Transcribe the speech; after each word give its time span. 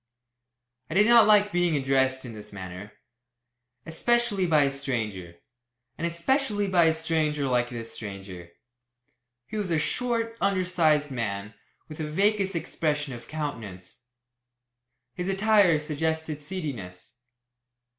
I 0.89 0.95
did 0.95 1.05
not 1.05 1.27
like 1.27 1.51
being 1.51 1.75
addressed 1.75 2.25
in 2.25 2.33
this 2.33 2.51
manner, 2.51 2.93
especially 3.85 4.47
by 4.47 4.63
a 4.63 4.71
stranger, 4.71 5.35
and 5.95 6.07
especially 6.07 6.67
by 6.67 6.85
a 6.85 6.93
stranger 6.95 7.45
like 7.45 7.69
this 7.69 7.93
stranger. 7.93 8.49
He 9.45 9.57
was 9.57 9.69
a 9.69 9.77
short, 9.77 10.35
undersized 10.41 11.11
man, 11.11 11.53
with 11.87 11.99
a 11.99 12.07
vacuous 12.07 12.55
expression 12.55 13.13
of 13.13 13.27
countenance. 13.27 13.99
His 15.13 15.29
attire 15.29 15.77
suggested 15.77 16.41
seediness. 16.41 17.13